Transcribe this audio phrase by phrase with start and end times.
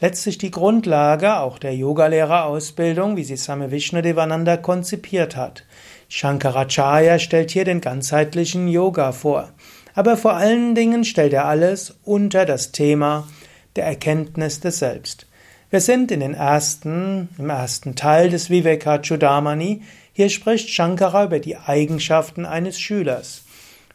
[0.00, 5.64] Letztlich die Grundlage auch der Yogalehrerausbildung, wie sie Same Vishnudevananda konzipiert hat.
[6.08, 9.50] Shankaracharya stellt hier den ganzheitlichen Yoga vor.
[9.94, 13.28] Aber vor allen Dingen stellt er alles unter das Thema
[13.76, 15.26] der Erkenntnis des Selbst.
[15.70, 19.82] Wir sind in den ersten, im ersten Teil des Vivekachudamani.
[20.12, 23.42] Hier spricht Shankara über die Eigenschaften eines Schülers.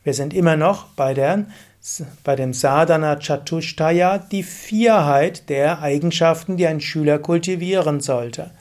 [0.03, 1.45] Wir sind immer noch bei, der,
[2.23, 8.51] bei dem Sadhana Chatushtaya, die Vierheit der Eigenschaften, die ein Schüler kultivieren sollte.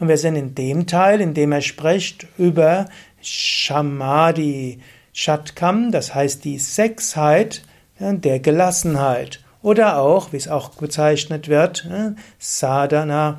[0.00, 2.86] Und wir sind in dem Teil, in dem er spricht über
[3.20, 4.80] Shamadhi
[5.12, 7.62] Shatkam, das heißt die Sechsheit
[8.00, 9.43] der Gelassenheit.
[9.64, 13.38] Oder auch, wie es auch bezeichnet wird, äh, Sadhana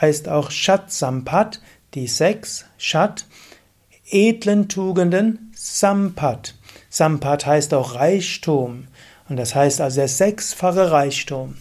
[0.00, 1.60] heißt auch Shat Sampat,
[1.94, 3.26] die sechs Shat,
[4.10, 6.56] edlen Tugenden Sampat.
[6.90, 8.88] Sampat heißt auch Reichtum.
[9.28, 11.56] Und das heißt also der sechsfache Reichtum.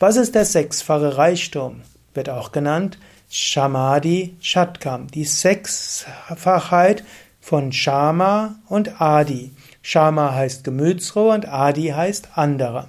[0.00, 1.82] Was ist der sechsfache Reichtum?
[2.14, 2.98] Wird auch genannt
[3.30, 7.04] Shamadi Shatkam, die Sechsfachheit
[7.40, 9.52] von Shama und Adi.
[9.82, 12.88] Shama heißt Gemütsruhe und Adi heißt anderer.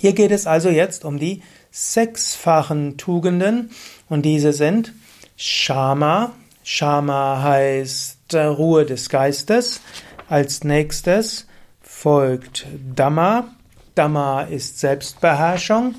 [0.00, 3.68] Hier geht es also jetzt um die sechsfachen Tugenden
[4.08, 4.94] und diese sind
[5.36, 6.32] Shama.
[6.64, 9.82] Shama heißt Ruhe des Geistes.
[10.26, 11.46] Als nächstes
[11.82, 13.48] folgt Dhamma.
[13.94, 15.96] Dhamma ist Selbstbeherrschung.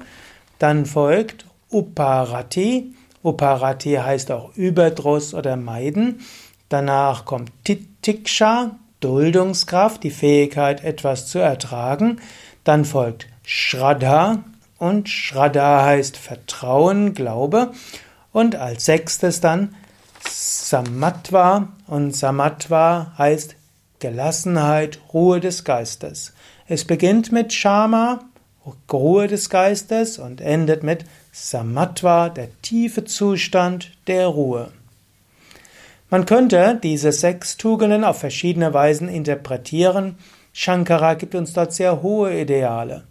[0.57, 2.95] Dann folgt Uparati.
[3.21, 6.21] Uparati heißt auch Überdruss oder Meiden.
[6.69, 12.19] Danach kommt Titiksha, Duldungskraft, die Fähigkeit, etwas zu ertragen.
[12.63, 14.45] Dann folgt Shraddha
[14.77, 17.73] und Shraddha heißt Vertrauen, Glaube.
[18.31, 19.75] Und als sechstes dann
[20.25, 23.57] Samatva und Samatva heißt
[23.99, 26.31] Gelassenheit, Ruhe des Geistes.
[26.69, 28.21] Es beginnt mit Shama,
[28.89, 31.03] Ruhe des Geistes und endet mit
[31.33, 34.71] Samatva, der tiefe Zustand der Ruhe.
[36.09, 40.17] Man könnte diese sechs Tugenden auf verschiedene Weisen interpretieren.
[40.53, 43.03] Shankara gibt uns dort sehr hohe Ideale.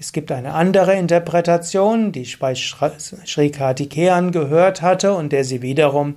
[0.00, 5.60] Es gibt eine andere Interpretation, die ich bei Sri Kartikeyan gehört hatte und der sie
[5.60, 6.14] wiederum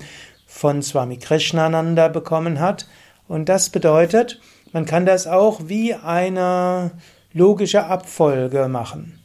[0.48, 2.88] von Swami Krishnananda bekommen hat.
[3.28, 4.40] Und das bedeutet,
[4.72, 6.92] man kann das auch wie eine
[7.34, 9.20] logische Abfolge machen.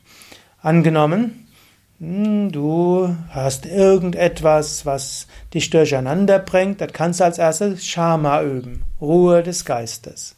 [0.61, 1.47] Angenommen,
[2.01, 8.83] hm, du hast irgendetwas, was dich durcheinander bringt, das kannst du als erstes Shama üben,
[9.01, 10.38] Ruhe des Geistes.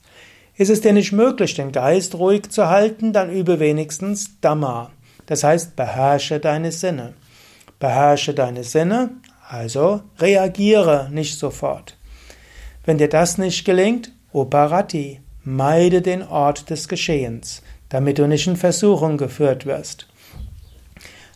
[0.60, 4.90] Ist es dir nicht möglich, den Geist ruhig zu halten, dann übe wenigstens Dhamma.
[5.24, 7.14] Das heißt, beherrsche deine Sinne.
[7.78, 9.08] Beherrsche deine Sinne,
[9.48, 11.96] also reagiere nicht sofort.
[12.84, 18.56] Wenn dir das nicht gelingt, Oparati, meide den Ort des Geschehens, damit du nicht in
[18.56, 20.08] Versuchung geführt wirst.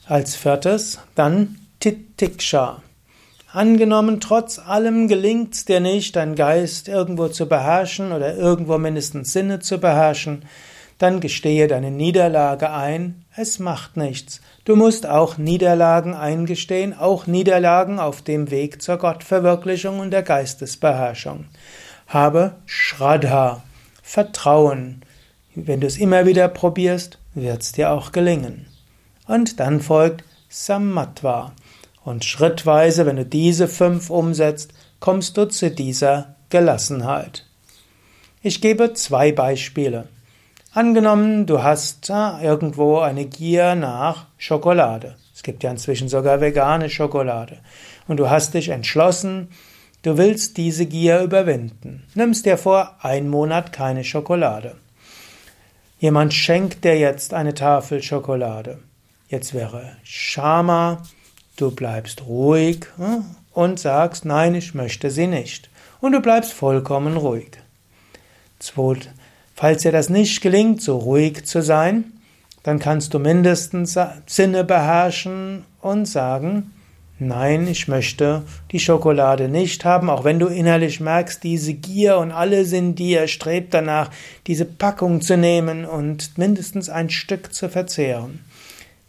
[0.04, 2.82] Als viertes dann Titiksha.
[3.54, 9.60] Angenommen, trotz allem gelingt's dir nicht, deinen Geist irgendwo zu beherrschen oder irgendwo mindestens Sinne
[9.60, 10.44] zu beherrschen,
[10.98, 14.40] dann gestehe deine Niederlage ein, es macht nichts.
[14.64, 21.44] Du musst auch Niederlagen eingestehen, auch Niederlagen auf dem Weg zur Gottverwirklichung und der Geistesbeherrschung.
[22.08, 23.62] Habe Shraddha,
[24.02, 25.02] Vertrauen.
[25.54, 28.66] Wenn du es immer wieder probierst, wird's dir auch gelingen.
[29.28, 31.52] Und dann folgt Samatva.
[32.04, 37.46] Und schrittweise, wenn du diese fünf umsetzt, kommst du zu dieser Gelassenheit.
[38.42, 40.08] Ich gebe zwei Beispiele.
[40.72, 45.16] Angenommen, du hast irgendwo eine Gier nach Schokolade.
[45.34, 47.58] Es gibt ja inzwischen sogar vegane Schokolade.
[48.06, 49.48] Und du hast dich entschlossen,
[50.02, 52.04] du willst diese Gier überwinden.
[52.14, 54.76] Nimmst dir vor, ein Monat keine Schokolade.
[55.98, 58.78] Jemand schenkt dir jetzt eine Tafel Schokolade.
[59.28, 61.02] Jetzt wäre Shama,
[61.56, 65.70] du bleibst ruhig hm, und sagst, nein, ich möchte sie nicht.
[66.00, 67.50] Und du bleibst vollkommen ruhig.
[68.58, 69.10] Zweit,
[69.54, 72.12] falls dir das nicht gelingt, so ruhig zu sein,
[72.62, 76.70] dann kannst du mindestens Sinne beherrschen und sagen,
[77.20, 78.42] Nein, ich möchte
[78.72, 83.28] die Schokolade nicht haben, auch wenn du innerlich merkst, diese Gier und alles in dir
[83.28, 84.10] strebt danach,
[84.48, 88.44] diese Packung zu nehmen und mindestens ein Stück zu verzehren.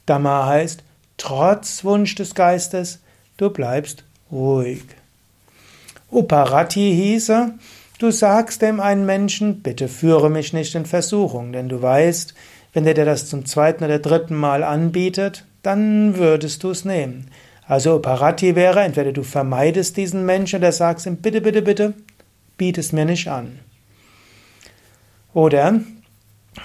[0.05, 0.83] Dhamma heißt,
[1.17, 2.99] trotz Wunsch des Geistes,
[3.37, 4.83] du bleibst ruhig.
[6.11, 7.53] Uparati hieße,
[7.99, 12.33] du sagst dem einen Menschen, bitte führe mich nicht in Versuchung, denn du weißt,
[12.73, 17.29] wenn der dir das zum zweiten oder dritten Mal anbietet, dann würdest du es nehmen.
[17.67, 21.93] Also Parati wäre, entweder du vermeidest diesen Menschen oder sagst ihm, bitte, bitte, bitte,
[22.57, 23.59] biet es mir nicht an.
[25.33, 25.79] Oder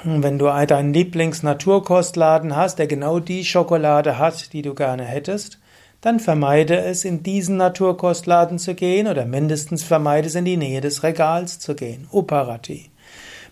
[0.04, 5.58] wenn du deinen Lieblings-Naturkostladen hast, der genau die Schokolade hat, die du gerne hättest,
[6.00, 10.80] dann vermeide es, in diesen Naturkostladen zu gehen oder mindestens vermeide es, in die Nähe
[10.80, 12.08] des Regals zu gehen.
[12.10, 12.90] Uparati.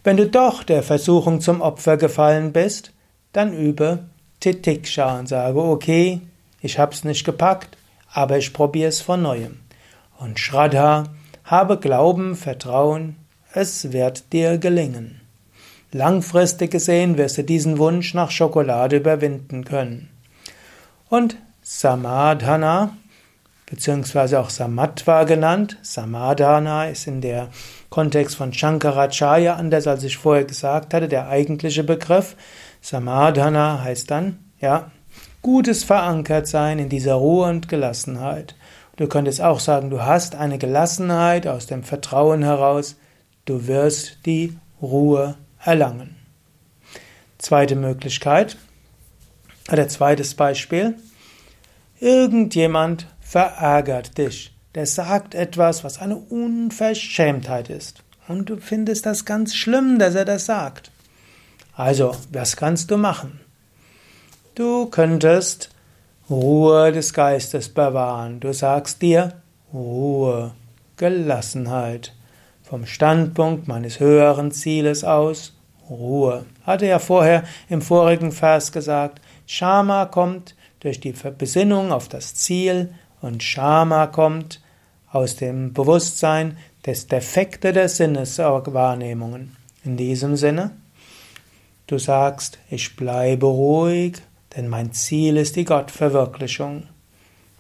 [0.03, 2.93] Wenn du doch der Versuchung zum Opfer gefallen bist,
[3.33, 4.05] dann übe
[4.41, 6.21] Titiksha und sage, okay,
[6.61, 7.77] ich hab's nicht gepackt,
[8.11, 9.61] aber ich probiere es von neuem.
[10.19, 11.05] Und Shraddha,
[11.45, 13.17] habe Glauben, Vertrauen,
[13.53, 15.21] es wird dir gelingen.
[15.93, 20.11] Langfristig gesehen wirst du diesen Wunsch nach Schokolade überwinden können.
[21.09, 22.97] Und Samadhana,
[23.67, 25.79] beziehungsweise auch Samatva genannt.
[25.83, 27.49] Samadhana ist in der
[27.91, 32.37] Kontext von Shankaracharya anders, als ich vorher gesagt hatte, der eigentliche Begriff.
[32.81, 34.91] Samadhana heißt dann, ja,
[35.41, 38.57] gutes Verankertsein in dieser Ruhe und Gelassenheit.
[38.97, 42.97] Du könntest auch sagen, du hast eine Gelassenheit aus dem Vertrauen heraus,
[43.45, 46.17] du wirst die Ruhe erlangen.
[47.39, 48.57] Zweite Möglichkeit
[49.71, 50.97] oder zweites Beispiel.
[52.01, 54.55] Irgendjemand verärgert dich.
[54.75, 58.03] Der sagt etwas, was eine Unverschämtheit ist.
[58.29, 60.91] Und du findest das ganz schlimm, dass er das sagt.
[61.75, 63.41] Also, was kannst du machen?
[64.55, 65.71] Du könntest
[66.29, 68.41] Ruhe des Geistes bewahren.
[68.41, 69.41] Du sagst dir
[69.73, 70.53] Ruhe,
[70.97, 72.13] Gelassenheit.
[72.69, 75.55] Vom Standpunkt meines höheren Zieles aus
[75.89, 76.45] Ruhe.
[76.65, 82.93] Hatte ja vorher im vorigen Vers gesagt, Shama kommt durch die Besinnung auf das Ziel
[83.23, 84.61] und Shama kommt
[85.11, 89.57] aus dem Bewusstsein des Defekte der Sinneswahrnehmungen.
[89.83, 90.73] In diesem Sinne,
[91.87, 94.19] du sagst, ich bleibe ruhig,
[94.55, 96.83] denn mein Ziel ist die Gottverwirklichung.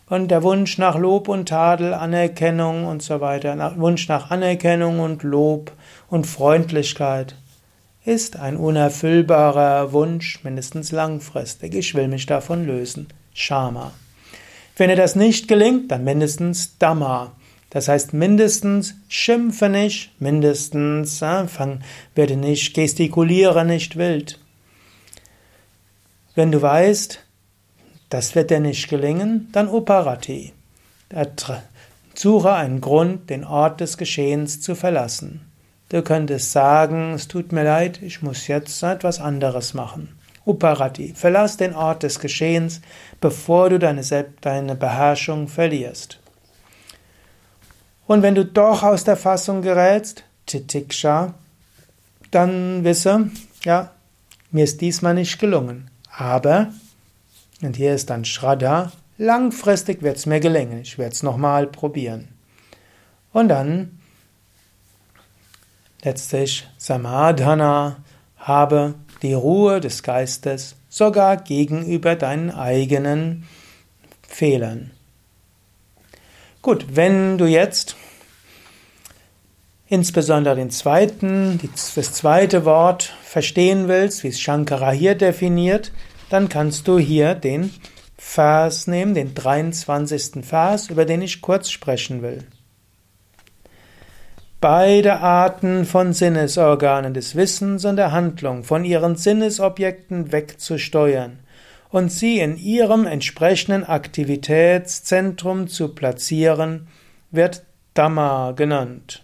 [0.08, 5.22] Und der Wunsch nach Lob und Tadel, Anerkennung und so weiter, Wunsch nach Anerkennung und
[5.22, 5.72] Lob
[6.08, 7.34] und Freundlichkeit
[8.04, 11.74] ist ein unerfüllbarer Wunsch, mindestens langfristig.
[11.74, 13.08] Ich will mich davon lösen.
[13.34, 13.92] Shama.
[14.78, 17.32] Wenn dir das nicht gelingt, dann mindestens Dhamma.
[17.70, 21.80] Das heißt mindestens schimpfe nicht, mindestens äh, fang,
[22.14, 24.38] werde nicht, gestikuliere nicht wild.
[26.34, 27.20] Wenn du weißt,
[28.08, 30.52] das wird dir nicht gelingen, dann Uparati.
[32.14, 35.40] Suche einen Grund, den Ort des Geschehens zu verlassen.
[35.88, 40.18] Du könntest sagen, es tut mir leid, ich muss jetzt etwas anderes machen.
[40.44, 42.80] Uparati, verlass den Ort des Geschehens,
[43.20, 44.02] bevor du deine,
[44.40, 46.18] deine Beherrschung verlierst.
[48.06, 51.34] Und wenn du doch aus der Fassung gerätst, Titiksha,
[52.30, 53.30] dann wisse,
[53.64, 53.90] ja,
[54.50, 55.90] mir ist diesmal nicht gelungen.
[56.10, 56.68] Aber,
[57.62, 60.80] und hier ist dann Shraddha, langfristig wird es mir gelingen.
[60.80, 62.28] Ich werde es nochmal probieren.
[63.32, 63.98] Und dann
[66.02, 67.98] letztlich Samadhana,
[68.36, 73.44] habe die Ruhe des Geistes sogar gegenüber deinen eigenen
[74.26, 74.92] Fehlern.
[76.62, 77.96] Gut, wenn du jetzt
[79.88, 85.92] insbesondere den zweiten, das zweite Wort verstehen willst, wie es Shankara hier definiert,
[86.30, 87.70] dann kannst du hier den
[88.16, 90.44] Vers nehmen, den 23.
[90.44, 92.44] Vers, über den ich kurz sprechen will.
[94.60, 101.38] Beide Arten von Sinnesorganen des Wissens und der Handlung von ihren Sinnesobjekten wegzusteuern
[101.90, 106.88] und sie in ihrem entsprechenden Aktivitätszentrum zu platzieren,
[107.30, 109.22] wird Dhamma genannt.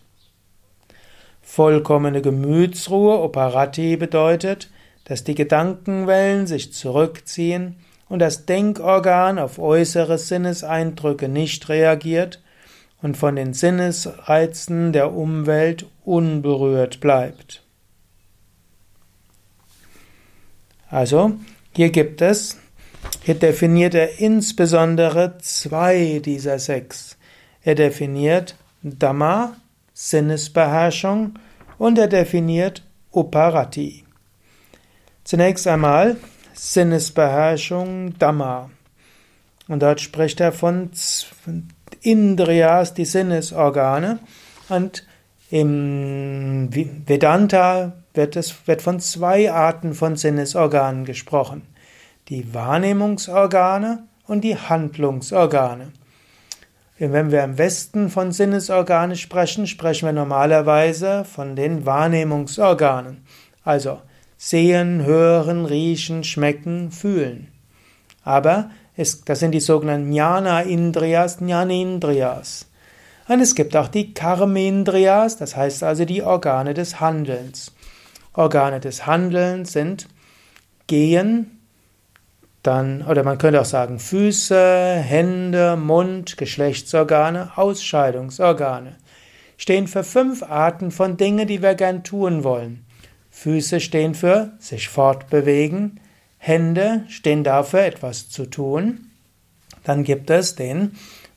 [1.42, 4.70] Vollkommene Gemütsruhe, Operati, bedeutet,
[5.04, 7.76] dass die Gedankenwellen sich zurückziehen
[8.08, 12.42] und das Denkorgan auf äußere Sinneseindrücke nicht reagiert
[13.02, 17.62] und von den Sinnesreizen der Umwelt unberührt bleibt.
[20.88, 21.32] Also,
[21.74, 22.58] hier gibt es,
[23.22, 27.18] hier definiert er insbesondere zwei dieser sechs.
[27.62, 29.56] Er definiert Dhamma,
[29.92, 31.38] Sinnesbeherrschung,
[31.78, 32.82] und er definiert
[33.12, 34.03] Uparati.
[35.24, 36.18] Zunächst einmal
[36.52, 38.70] Sinnesbeherrschung Dhamma.
[39.68, 40.90] Und dort spricht er von
[42.02, 44.18] Indriyas, die Sinnesorgane.
[44.68, 45.06] Und
[45.50, 51.62] im Vedanta wird, es, wird von zwei Arten von Sinnesorganen gesprochen.
[52.28, 55.92] Die Wahrnehmungsorgane und die Handlungsorgane.
[56.98, 63.26] Wenn wir im Westen von Sinnesorganen sprechen, sprechen wir normalerweise von den Wahrnehmungsorganen.
[63.64, 64.00] Also
[64.36, 67.48] sehen, hören, riechen, schmecken, fühlen.
[68.22, 72.66] Aber es, das sind die sogenannten Jnana Indriyas, Jnanindriyas.
[73.28, 77.72] Und es gibt auch die Karmendriyas, das heißt also die Organe des Handelns.
[78.34, 80.08] Organe des Handelns sind
[80.86, 81.54] Gehen,
[82.62, 88.96] dann, oder man könnte auch sagen Füße, Hände, Mund, Geschlechtsorgane, Ausscheidungsorgane.
[89.56, 92.83] Stehen für fünf Arten von Dingen, die wir gern tun wollen.
[93.34, 96.00] Füße stehen für sich fortbewegen,
[96.38, 99.10] Hände stehen dafür, etwas zu tun.
[99.82, 100.92] Dann gibt es den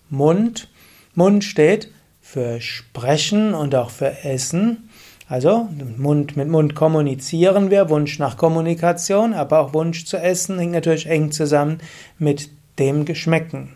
[0.09, 0.69] Mund.
[1.15, 4.89] Mund steht für Sprechen und auch für Essen.
[5.27, 10.73] Also Mund mit Mund kommunizieren wir, Wunsch nach Kommunikation, aber auch Wunsch zu essen hängt
[10.73, 11.79] natürlich eng zusammen
[12.19, 12.49] mit
[12.79, 13.73] dem Geschmecken.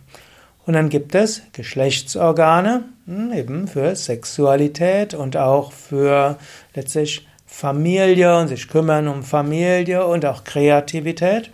[0.65, 6.37] Und dann gibt es Geschlechtsorgane, hm, eben für Sexualität und auch für
[6.75, 11.51] letztlich Familie und sich kümmern um Familie und auch Kreativität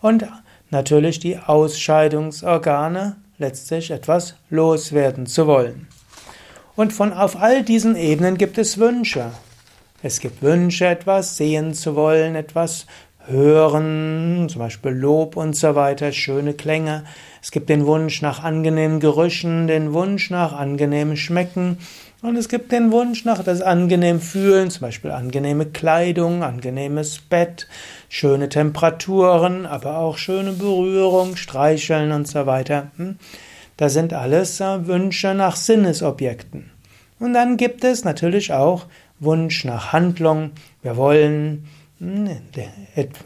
[0.00, 0.26] und
[0.70, 5.86] natürlich die Ausscheidungsorgane, letztlich etwas loswerden zu wollen.
[6.74, 9.30] Und von auf all diesen Ebenen gibt es Wünsche.
[10.02, 12.86] Es gibt Wünsche, etwas sehen zu wollen, etwas
[13.26, 17.04] hören, zum Beispiel Lob und so weiter, schöne Klänge.
[17.42, 21.78] Es gibt den Wunsch nach angenehmen Gerüchen, den Wunsch nach angenehmem Schmecken
[22.24, 27.68] und es gibt den Wunsch nach das angenehm fühlen, zum Beispiel angenehme Kleidung, angenehmes Bett,
[28.08, 32.90] schöne Temperaturen, aber auch schöne Berührung, Streicheln und so weiter.
[32.96, 33.16] Hm?
[33.76, 36.70] Das sind alles äh, Wünsche nach Sinnesobjekten.
[37.18, 38.86] Und dann gibt es natürlich auch
[39.20, 40.52] Wunsch nach Handlung.
[40.82, 41.66] Wir wollen
[41.98, 42.30] hm,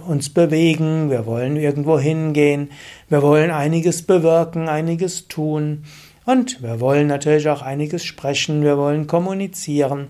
[0.08, 2.70] uns bewegen, wir wollen irgendwo hingehen,
[3.08, 5.84] wir wollen einiges bewirken, einiges tun.
[6.28, 10.08] Und wir wollen natürlich auch einiges sprechen, wir wollen kommunizieren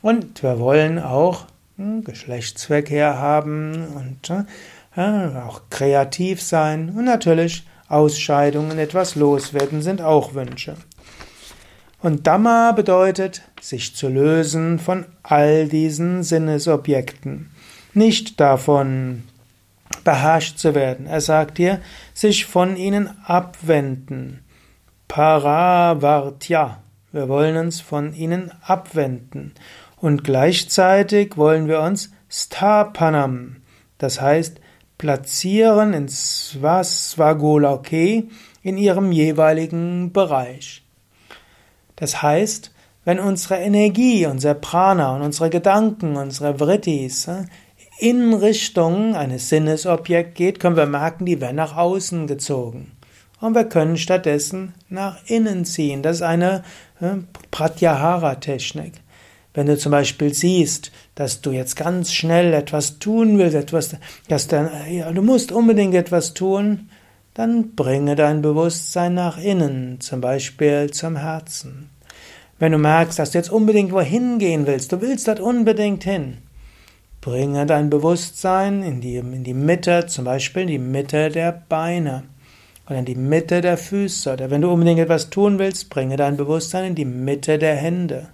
[0.00, 1.44] und wir wollen auch
[1.76, 4.30] Geschlechtsverkehr haben und
[4.96, 10.74] äh, auch kreativ sein und natürlich Ausscheidungen, etwas loswerden sind auch Wünsche.
[12.00, 17.50] Und Dhamma bedeutet, sich zu lösen von all diesen Sinnesobjekten,
[17.92, 19.24] nicht davon
[20.02, 21.04] beherrscht zu werden.
[21.04, 21.82] Er sagt hier,
[22.14, 24.44] sich von ihnen abwenden.
[25.08, 26.82] Paravartya.
[27.12, 29.54] Wir wollen uns von ihnen abwenden.
[29.96, 33.56] Und gleichzeitig wollen wir uns Stapanam,
[33.96, 34.60] das heißt
[34.98, 38.24] platzieren in Swasvagoloke
[38.62, 40.82] in ihrem jeweiligen Bereich.
[41.96, 42.72] Das heißt,
[43.04, 47.44] wenn unsere Energie, unser Prana und unsere Gedanken, unsere Vrittis äh,
[47.98, 52.97] in Richtung eines Sinnesobjekts geht, können wir merken, die werden nach außen gezogen
[53.40, 56.02] und wir können stattdessen nach innen ziehen.
[56.02, 56.64] Das ist eine
[57.00, 57.16] äh,
[57.50, 58.94] Pratyahara-Technik.
[59.54, 63.96] Wenn du zum Beispiel siehst, dass du jetzt ganz schnell etwas tun willst, etwas,
[64.28, 66.90] dass dann, ja, du musst unbedingt etwas tun,
[67.34, 71.90] dann bringe dein Bewusstsein nach innen, zum Beispiel zum Herzen.
[72.58, 76.38] Wenn du merkst, dass du jetzt unbedingt wohin gehen willst, du willst dort unbedingt hin,
[77.20, 82.24] bringe dein Bewusstsein in die, in die Mitte, zum Beispiel in die Mitte der Beine
[82.88, 84.32] oder in die Mitte der Füße.
[84.32, 88.28] Oder wenn du unbedingt etwas tun willst, bringe dein Bewusstsein in die Mitte der Hände.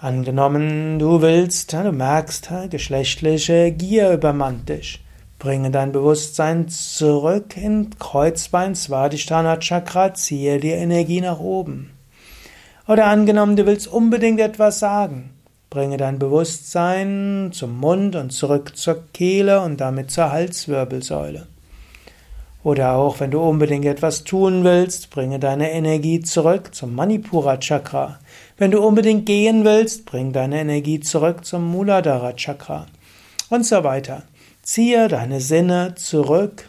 [0.00, 5.02] Angenommen, du willst, du merkst, geschlechtliche Gier übermannt dich.
[5.40, 11.90] Bringe dein Bewusstsein zurück in Kreuzbein, Svadhisthana Chakra, ziehe die Energie nach oben.
[12.86, 15.30] Oder angenommen, du willst unbedingt etwas sagen.
[15.68, 21.46] Bringe dein Bewusstsein zum Mund und zurück zur Kehle und damit zur Halswirbelsäule.
[22.64, 28.18] Oder auch, wenn du unbedingt etwas tun willst, bringe deine Energie zurück zum Manipura Chakra.
[28.56, 32.86] Wenn du unbedingt gehen willst, bring deine Energie zurück zum Muladhara Chakra.
[33.48, 34.24] Und so weiter.
[34.62, 36.68] Ziehe deine Sinne zurück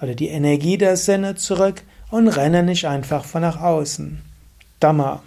[0.00, 4.20] oder die Energie der Sinne zurück und renne nicht einfach von nach außen.
[4.78, 5.22] Dhamma.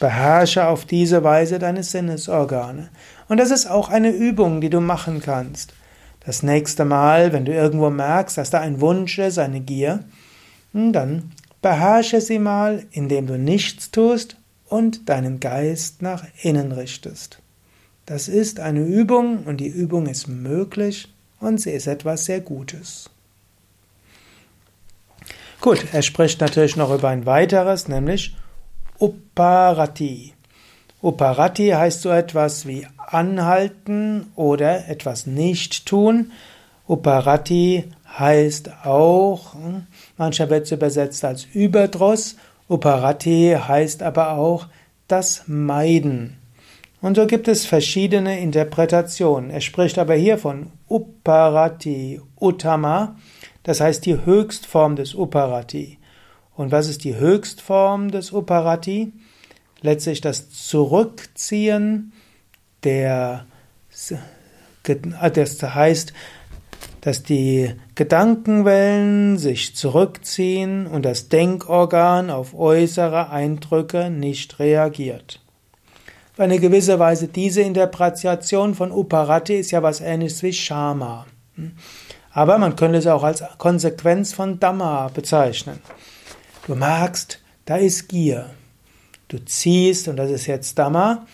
[0.00, 2.88] Beherrsche auf diese Weise deine Sinnesorgane.
[3.28, 5.74] Und das ist auch eine Übung, die du machen kannst.
[6.24, 10.04] Das nächste Mal, wenn du irgendwo merkst, dass da ein Wunsch ist, eine Gier,
[10.72, 14.36] hm, dann beherrsche sie mal, indem du nichts tust
[14.66, 17.38] und deinen Geist nach innen richtest.
[18.06, 23.10] Das ist eine Übung und die Übung ist möglich und sie ist etwas sehr Gutes.
[25.60, 28.34] Gut, er spricht natürlich noch über ein weiteres, nämlich
[28.98, 30.34] Uparati.
[31.02, 36.30] Uparati heißt so etwas wie anhalten oder etwas nicht tun.
[36.86, 37.84] Uparati
[38.18, 42.36] heißt auch, hm, mancher wird es übersetzt als Überdruss.
[42.68, 44.68] Uparati heißt aber auch
[45.08, 46.38] das Meiden.
[47.00, 49.50] Und so gibt es verschiedene Interpretationen.
[49.50, 53.16] Er spricht aber hier von Uparati Uttama,
[53.64, 55.98] das heißt die Höchstform des Uparati.
[56.54, 59.12] Und was ist die Höchstform des Uparati?
[59.82, 62.12] Letztlich das Zurückziehen
[62.84, 63.46] der,
[64.82, 66.12] das heißt,
[67.00, 75.40] dass die Gedankenwellen sich zurückziehen und das Denkorgan auf äußere Eindrücke nicht reagiert.
[76.32, 81.26] Auf eine gewisse Weise diese Interpretation von Uparati ist ja was ähnliches wie Shama.
[82.30, 85.80] Aber man könnte es auch als Konsequenz von Dhamma bezeichnen.
[86.66, 88.46] Du magst, da ist Gier.
[89.32, 91.26] Du ziehst, und das ist jetzt Dhamma,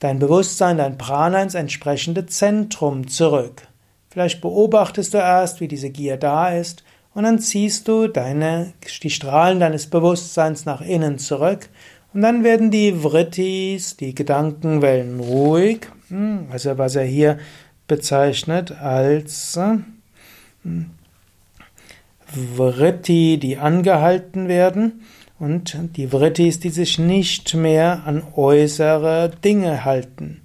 [0.00, 3.68] dein Bewusstsein, dein Prana ins entsprechende Zentrum zurück.
[4.08, 6.82] Vielleicht beobachtest du erst, wie diese Gier da ist,
[7.12, 11.68] und dann ziehst du deine, die Strahlen deines Bewusstseins nach innen zurück,
[12.14, 17.38] und dann werden die Vrittis, die Gedankenwellen ruhig, hm, also was er hier
[17.86, 19.58] bezeichnet als
[20.62, 20.90] hm,
[22.56, 25.02] Vritti, die angehalten werden,
[25.42, 30.40] und die Vrittis, die sich nicht mehr an äußere Dinge halten.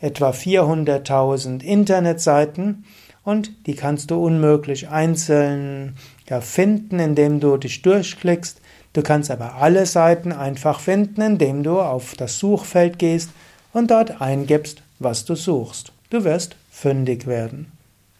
[0.00, 2.84] etwa 400.000 Internetseiten
[3.24, 5.96] und die kannst du unmöglich einzeln
[6.28, 8.60] ja, finden, indem du dich durchklickst.
[8.92, 13.30] Du kannst aber alle Seiten einfach finden, indem du auf das Suchfeld gehst
[13.72, 15.92] und dort eingibst, was du suchst.
[16.10, 17.72] Du wirst fündig werden.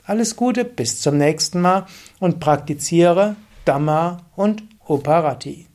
[0.05, 1.87] Alles Gute, bis zum nächsten Mal
[2.21, 5.66] und praktiziere Dhamma und Uparati.